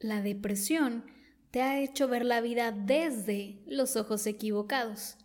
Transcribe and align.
la 0.00 0.22
depresión 0.22 1.04
te 1.50 1.62
ha 1.62 1.80
hecho 1.80 2.08
ver 2.08 2.24
la 2.24 2.40
vida 2.40 2.72
desde 2.72 3.62
los 3.66 3.96
ojos 3.96 4.26
equivocados. 4.26 5.16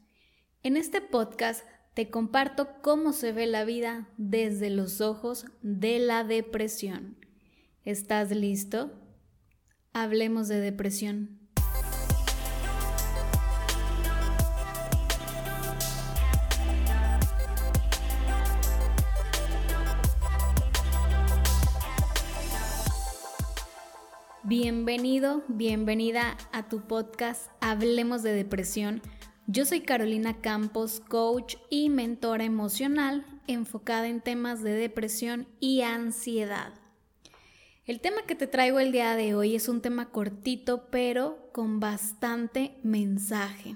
En 0.63 0.77
este 0.77 1.01
podcast 1.01 1.65
te 1.94 2.10
comparto 2.10 2.81
cómo 2.81 3.13
se 3.13 3.33
ve 3.33 3.46
la 3.46 3.65
vida 3.65 4.09
desde 4.17 4.70
los 4.70 5.01
ojos 5.01 5.46
de 5.62 5.99
la 5.99 6.23
depresión. 6.23 7.17
¿Estás 7.86 8.31
listo? 8.31 8.91
Hablemos 9.91 10.47
de 10.47 10.59
depresión. 10.59 11.42
Bienvenido, 24.55 25.44
bienvenida 25.48 26.38
a 26.52 26.70
tu 26.70 26.82
podcast 26.82 27.50
Hablemos 27.59 28.22
de 28.22 28.34
Depresión. 28.34 29.02
Yo 29.48 29.66
soy 29.66 29.82
Carolina 29.82 30.41
Campos, 30.41 31.00
coach 31.00 31.55
y 31.72 31.90
mentora 31.90 32.44
emocional 32.44 33.26
enfocada 33.48 34.08
en 34.08 34.22
temas 34.22 34.62
de 34.62 34.74
depresión 34.74 35.48
y 35.60 35.82
ansiedad. 35.82 36.72
El 37.86 38.00
tema 38.00 38.27
que 38.27 38.36
te 38.36 38.46
traigo 38.46 38.80
el 38.80 38.91
día 38.91 39.16
de 39.16 39.34
hoy 39.34 39.55
es 39.55 39.68
un 39.68 39.82
tema 39.82 40.12
cortito 40.12 40.88
pero 40.91 41.49
con 41.52 41.80
bastante 41.80 42.77
mensaje. 42.84 43.76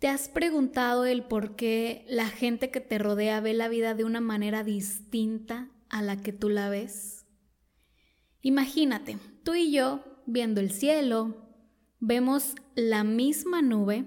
¿Te 0.00 0.08
has 0.08 0.28
preguntado 0.28 1.04
el 1.04 1.22
por 1.22 1.54
qué 1.54 2.04
la 2.08 2.26
gente 2.26 2.72
que 2.72 2.80
te 2.80 2.98
rodea 2.98 3.38
ve 3.38 3.54
la 3.54 3.68
vida 3.68 3.94
de 3.94 4.02
una 4.02 4.20
manera 4.20 4.64
distinta 4.64 5.68
a 5.90 6.02
la 6.02 6.20
que 6.20 6.32
tú 6.32 6.48
la 6.48 6.68
ves? 6.70 7.23
Imagínate, 8.44 9.16
tú 9.42 9.54
y 9.54 9.72
yo 9.72 10.04
viendo 10.26 10.60
el 10.60 10.70
cielo, 10.70 11.48
vemos 11.98 12.54
la 12.74 13.02
misma 13.02 13.62
nube 13.62 14.04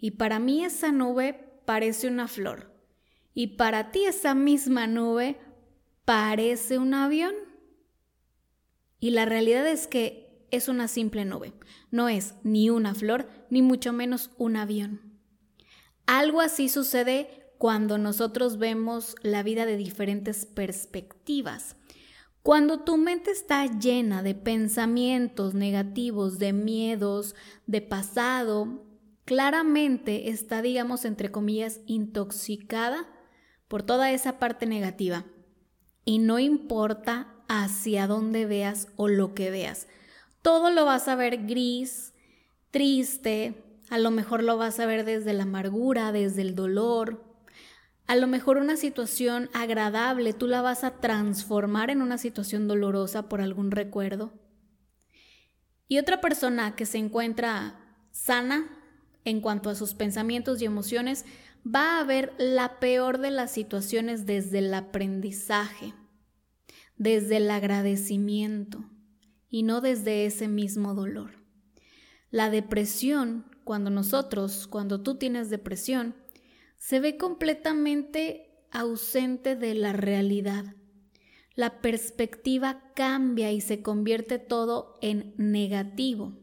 y 0.00 0.12
para 0.12 0.38
mí 0.38 0.64
esa 0.64 0.90
nube 0.90 1.60
parece 1.66 2.08
una 2.08 2.26
flor 2.26 2.72
y 3.34 3.58
para 3.58 3.90
ti 3.90 4.06
esa 4.06 4.34
misma 4.34 4.86
nube 4.86 5.38
parece 6.06 6.78
un 6.78 6.94
avión. 6.94 7.34
Y 9.00 9.10
la 9.10 9.26
realidad 9.26 9.68
es 9.68 9.86
que 9.86 10.46
es 10.50 10.68
una 10.68 10.88
simple 10.88 11.26
nube, 11.26 11.52
no 11.90 12.08
es 12.08 12.36
ni 12.42 12.70
una 12.70 12.94
flor 12.94 13.28
ni 13.50 13.60
mucho 13.60 13.92
menos 13.92 14.30
un 14.38 14.56
avión. 14.56 15.20
Algo 16.06 16.40
así 16.40 16.70
sucede 16.70 17.52
cuando 17.58 17.98
nosotros 17.98 18.56
vemos 18.56 19.14
la 19.20 19.42
vida 19.42 19.66
de 19.66 19.76
diferentes 19.76 20.46
perspectivas. 20.46 21.76
Cuando 22.44 22.80
tu 22.80 22.98
mente 22.98 23.30
está 23.30 23.64
llena 23.64 24.22
de 24.22 24.34
pensamientos 24.34 25.54
negativos, 25.54 26.38
de 26.38 26.52
miedos, 26.52 27.34
de 27.66 27.80
pasado, 27.80 28.84
claramente 29.24 30.28
está, 30.28 30.60
digamos, 30.60 31.06
entre 31.06 31.30
comillas, 31.30 31.80
intoxicada 31.86 33.08
por 33.66 33.82
toda 33.82 34.10
esa 34.10 34.38
parte 34.38 34.66
negativa. 34.66 35.24
Y 36.04 36.18
no 36.18 36.38
importa 36.38 37.34
hacia 37.48 38.06
dónde 38.06 38.44
veas 38.44 38.88
o 38.96 39.08
lo 39.08 39.32
que 39.32 39.50
veas. 39.50 39.88
Todo 40.42 40.68
lo 40.68 40.84
vas 40.84 41.08
a 41.08 41.16
ver 41.16 41.46
gris, 41.46 42.12
triste, 42.70 43.54
a 43.88 43.96
lo 43.96 44.10
mejor 44.10 44.42
lo 44.42 44.58
vas 44.58 44.78
a 44.80 44.84
ver 44.84 45.06
desde 45.06 45.32
la 45.32 45.44
amargura, 45.44 46.12
desde 46.12 46.42
el 46.42 46.54
dolor, 46.54 47.24
a 48.06 48.16
lo 48.16 48.26
mejor 48.26 48.58
una 48.58 48.76
situación 48.76 49.48
agradable 49.54 50.32
tú 50.32 50.46
la 50.46 50.60
vas 50.60 50.84
a 50.84 51.00
transformar 51.00 51.90
en 51.90 52.02
una 52.02 52.18
situación 52.18 52.68
dolorosa 52.68 53.28
por 53.28 53.40
algún 53.40 53.70
recuerdo. 53.70 54.32
Y 55.88 55.98
otra 55.98 56.20
persona 56.20 56.76
que 56.76 56.86
se 56.86 56.98
encuentra 56.98 57.80
sana 58.10 58.70
en 59.24 59.40
cuanto 59.40 59.70
a 59.70 59.74
sus 59.74 59.94
pensamientos 59.94 60.60
y 60.60 60.66
emociones 60.66 61.24
va 61.66 61.98
a 61.98 62.04
ver 62.04 62.34
la 62.38 62.78
peor 62.78 63.18
de 63.18 63.30
las 63.30 63.50
situaciones 63.50 64.26
desde 64.26 64.58
el 64.58 64.74
aprendizaje, 64.74 65.94
desde 66.96 67.38
el 67.38 67.50
agradecimiento 67.50 68.84
y 69.48 69.62
no 69.62 69.80
desde 69.80 70.26
ese 70.26 70.46
mismo 70.46 70.94
dolor. 70.94 71.42
La 72.30 72.50
depresión, 72.50 73.46
cuando 73.64 73.88
nosotros, 73.88 74.66
cuando 74.66 75.00
tú 75.00 75.14
tienes 75.14 75.48
depresión, 75.48 76.14
se 76.84 77.00
ve 77.00 77.16
completamente 77.16 78.50
ausente 78.70 79.56
de 79.56 79.72
la 79.72 79.94
realidad. 79.94 80.74
La 81.54 81.80
perspectiva 81.80 82.92
cambia 82.94 83.52
y 83.52 83.62
se 83.62 83.80
convierte 83.80 84.38
todo 84.38 84.98
en 85.00 85.32
negativo. 85.38 86.34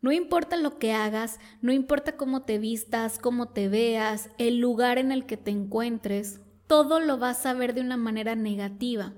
No 0.00 0.10
importa 0.10 0.56
lo 0.56 0.80
que 0.80 0.92
hagas, 0.92 1.38
no 1.62 1.72
importa 1.72 2.16
cómo 2.16 2.42
te 2.42 2.58
vistas, 2.58 3.20
cómo 3.20 3.50
te 3.50 3.68
veas, 3.68 4.28
el 4.38 4.58
lugar 4.58 4.98
en 4.98 5.12
el 5.12 5.24
que 5.24 5.36
te 5.36 5.52
encuentres, 5.52 6.40
todo 6.66 6.98
lo 6.98 7.18
vas 7.18 7.46
a 7.46 7.54
ver 7.54 7.74
de 7.74 7.80
una 7.80 7.96
manera 7.96 8.34
negativa. 8.34 9.14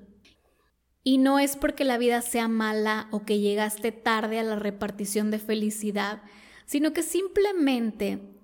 Y 1.03 1.17
no 1.17 1.39
es 1.39 1.57
porque 1.57 1.85
la 1.85 1.97
vida 1.97 2.21
sea 2.21 2.47
mala 2.47 3.09
o 3.11 3.25
que 3.25 3.41
llegaste 3.41 3.91
tarde 3.91 4.39
a 4.39 4.43
la 4.43 4.57
repartición 4.57 5.31
de 5.31 5.39
felicidad, 5.39 6.21
sino 6.67 6.93
que 6.93 7.03
simplemente 7.03 8.36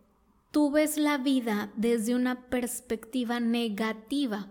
tú 0.53 0.71
ves 0.71 0.99
la 0.99 1.19
vida 1.19 1.73
desde 1.77 2.15
una 2.15 2.49
perspectiva 2.49 3.41
negativa. 3.41 4.49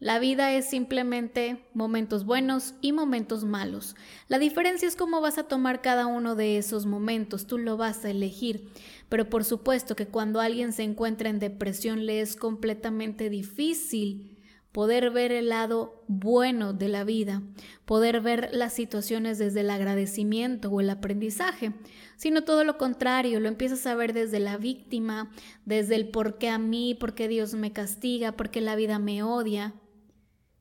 La 0.00 0.18
vida 0.18 0.52
es 0.52 0.68
simplemente 0.68 1.64
momentos 1.74 2.26
buenos 2.26 2.74
y 2.80 2.90
momentos 2.90 3.44
malos. 3.44 3.94
La 4.26 4.40
diferencia 4.40 4.88
es 4.88 4.96
cómo 4.96 5.20
vas 5.20 5.38
a 5.38 5.44
tomar 5.44 5.80
cada 5.80 6.06
uno 6.06 6.34
de 6.34 6.58
esos 6.58 6.86
momentos, 6.86 7.46
tú 7.46 7.56
lo 7.56 7.76
vas 7.76 8.04
a 8.04 8.10
elegir. 8.10 8.72
Pero 9.08 9.30
por 9.30 9.44
supuesto 9.44 9.94
que 9.94 10.08
cuando 10.08 10.40
alguien 10.40 10.72
se 10.72 10.82
encuentra 10.82 11.30
en 11.30 11.38
depresión 11.38 12.04
le 12.04 12.20
es 12.20 12.34
completamente 12.34 13.30
difícil 13.30 14.31
poder 14.72 15.10
ver 15.10 15.32
el 15.32 15.50
lado 15.50 16.02
bueno 16.08 16.72
de 16.72 16.88
la 16.88 17.04
vida, 17.04 17.42
poder 17.84 18.22
ver 18.22 18.48
las 18.52 18.72
situaciones 18.72 19.38
desde 19.38 19.60
el 19.60 19.70
agradecimiento 19.70 20.70
o 20.70 20.80
el 20.80 20.88
aprendizaje, 20.88 21.72
sino 22.16 22.42
todo 22.44 22.64
lo 22.64 22.78
contrario, 22.78 23.38
lo 23.38 23.48
empiezas 23.48 23.86
a 23.86 23.94
ver 23.94 24.14
desde 24.14 24.40
la 24.40 24.56
víctima, 24.56 25.30
desde 25.66 25.96
el 25.96 26.08
por 26.08 26.38
qué 26.38 26.48
a 26.48 26.58
mí, 26.58 26.94
por 26.94 27.14
qué 27.14 27.28
Dios 27.28 27.52
me 27.52 27.72
castiga, 27.72 28.32
por 28.32 28.50
qué 28.50 28.62
la 28.62 28.74
vida 28.74 28.98
me 28.98 29.22
odia, 29.22 29.74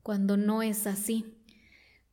cuando 0.04 0.36
no 0.36 0.62
es 0.62 0.88
así. 0.88 1.38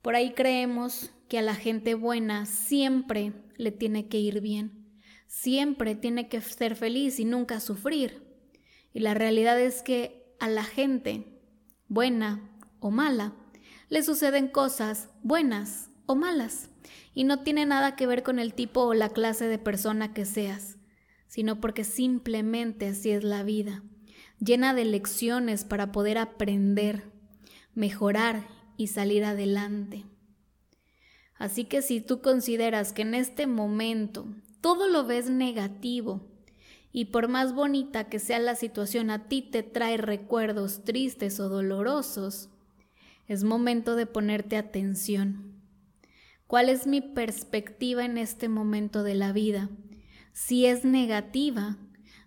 Por 0.00 0.14
ahí 0.14 0.32
creemos 0.34 1.10
que 1.28 1.38
a 1.38 1.42
la 1.42 1.56
gente 1.56 1.94
buena 1.94 2.46
siempre 2.46 3.32
le 3.56 3.72
tiene 3.72 4.08
que 4.08 4.20
ir 4.20 4.40
bien, 4.40 5.00
siempre 5.26 5.96
tiene 5.96 6.28
que 6.28 6.40
ser 6.40 6.76
feliz 6.76 7.18
y 7.18 7.24
nunca 7.24 7.58
sufrir. 7.58 8.22
Y 8.94 9.00
la 9.00 9.14
realidad 9.14 9.60
es 9.60 9.82
que 9.82 10.34
a 10.38 10.48
la 10.48 10.62
gente 10.62 11.37
buena 11.88 12.40
o 12.80 12.90
mala, 12.90 13.32
le 13.88 14.02
suceden 14.02 14.48
cosas 14.48 15.08
buenas 15.22 15.90
o 16.06 16.14
malas 16.14 16.70
y 17.14 17.24
no 17.24 17.40
tiene 17.40 17.66
nada 17.66 17.96
que 17.96 18.06
ver 18.06 18.22
con 18.22 18.38
el 18.38 18.54
tipo 18.54 18.82
o 18.82 18.94
la 18.94 19.08
clase 19.08 19.48
de 19.48 19.58
persona 19.58 20.12
que 20.14 20.24
seas, 20.24 20.76
sino 21.26 21.60
porque 21.60 21.84
simplemente 21.84 22.88
así 22.88 23.10
es 23.10 23.24
la 23.24 23.42
vida, 23.42 23.82
llena 24.38 24.74
de 24.74 24.84
lecciones 24.84 25.64
para 25.64 25.92
poder 25.92 26.18
aprender, 26.18 27.10
mejorar 27.74 28.46
y 28.76 28.88
salir 28.88 29.24
adelante. 29.24 30.04
Así 31.36 31.64
que 31.64 31.82
si 31.82 32.00
tú 32.00 32.20
consideras 32.20 32.92
que 32.92 33.02
en 33.02 33.14
este 33.14 33.46
momento 33.46 34.26
todo 34.60 34.88
lo 34.88 35.04
ves 35.04 35.30
negativo, 35.30 36.26
y 36.92 37.06
por 37.06 37.28
más 37.28 37.54
bonita 37.54 38.04
que 38.04 38.18
sea 38.18 38.38
la 38.38 38.54
situación 38.54 39.10
a 39.10 39.28
ti 39.28 39.42
te 39.42 39.62
trae 39.62 39.96
recuerdos 39.96 40.84
tristes 40.84 41.38
o 41.40 41.48
dolorosos, 41.48 42.48
es 43.26 43.44
momento 43.44 43.94
de 43.94 44.06
ponerte 44.06 44.56
atención. 44.56 45.52
¿Cuál 46.46 46.70
es 46.70 46.86
mi 46.86 47.02
perspectiva 47.02 48.04
en 48.04 48.16
este 48.16 48.48
momento 48.48 49.02
de 49.02 49.14
la 49.14 49.32
vida? 49.32 49.68
Si 50.32 50.64
es 50.64 50.84
negativa, 50.84 51.76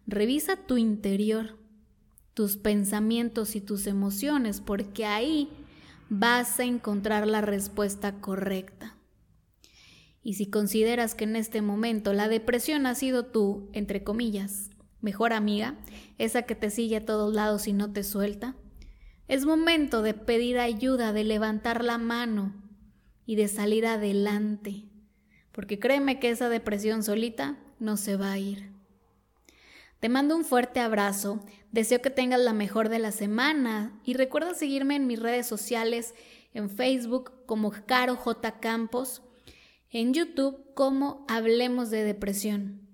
revisa 0.06 0.58
tu 0.58 0.78
interior, 0.78 1.58
tus 2.36 2.58
pensamientos 2.58 3.56
y 3.56 3.62
tus 3.62 3.88
emociones, 3.88 4.62
porque 4.62 5.06
ahí 5.06 5.50
vas 6.10 6.60
a 6.60 6.66
encontrar 6.66 7.25
la 7.25 7.42
respuesta 7.42 8.22
correcta. 8.22 8.96
Y 10.24 10.36
si 10.36 10.50
consideras 10.50 11.16
que 11.16 11.24
en 11.24 11.36
este 11.36 11.62
momento 11.62 12.14
la 12.14 12.28
depresión 12.28 12.86
ha 12.86 12.96
sido 12.96 13.26
tu, 13.26 13.70
entre 13.74 14.04
comillas, 14.04 14.70
mejor 15.02 15.34
amiga, 15.34 15.78
esa 16.18 16.44
que 16.44 16.56
te 16.56 16.70
sigue 16.70 16.98
a 16.98 17.06
todos 17.06 17.34
lados 17.34 17.68
y 17.68 17.74
no 17.74 17.92
te 17.92 18.04
suelta, 18.04 18.56
es 19.28 19.46
momento 19.46 20.02
de 20.02 20.14
pedir 20.14 20.60
ayuda, 20.60 21.14
de 21.14 21.24
levantar 21.24 21.84
la 21.84 21.98
mano 21.98 22.54
y 23.26 23.36
de 23.36 23.48
salir 23.48 23.86
adelante, 23.86 24.86
porque 25.52 25.80
créeme 25.80 26.20
que 26.20 26.30
esa 26.30 26.50
depresión 26.50 27.02
solita 27.04 27.58
no 27.80 27.98
se 27.98 28.16
va 28.16 28.34
a 28.34 28.40
ir. 28.40 28.72
Te 30.02 30.10
mando 30.10 30.36
un 30.36 30.44
fuerte 30.44 30.80
abrazo, 30.80 31.46
deseo 31.72 32.02
que 32.02 32.10
tengas 32.10 32.42
la 32.42 32.54
mejor 32.54 32.90
de 32.90 33.00
la 33.00 33.12
semana 33.12 34.00
y 34.04 34.16
recuerda 34.16 34.54
seguirme 34.54 34.96
en 34.96 35.08
mis 35.08 35.20
redes 35.20 35.48
sociales 35.48 36.14
en 36.54 36.70
Facebook 36.70 37.32
como 37.46 37.72
Caro 37.86 38.16
J. 38.16 38.60
Campos, 38.60 39.22
en 39.92 40.14
YouTube 40.14 40.74
como 40.74 41.26
Hablemos 41.28 41.90
de 41.90 42.04
Depresión. 42.04 42.88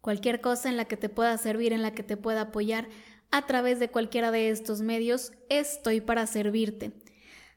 Cualquier 0.00 0.40
cosa 0.40 0.68
en 0.68 0.76
la 0.76 0.86
que 0.86 0.96
te 0.96 1.08
pueda 1.08 1.36
servir, 1.38 1.72
en 1.72 1.82
la 1.82 1.94
que 1.94 2.02
te 2.02 2.16
pueda 2.16 2.42
apoyar 2.42 2.88
a 3.30 3.46
través 3.46 3.78
de 3.78 3.90
cualquiera 3.90 4.30
de 4.30 4.50
estos 4.50 4.80
medios, 4.80 5.32
estoy 5.48 6.00
para 6.00 6.26
servirte. 6.26 6.92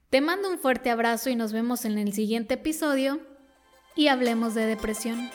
Te 0.10 0.22
mando 0.22 0.50
un 0.52 0.60
fuerte 0.60 0.92
abrazo 0.92 1.32
y 1.32 1.36
nos 1.36 1.52
vemos 1.52 1.86
en 1.86 1.98
el 1.98 2.14
siguiente 2.14 2.54
episodio 2.56 3.22
y 3.96 4.08
hablemos 4.08 4.54
de 4.54 4.66
depresión. 4.68 5.32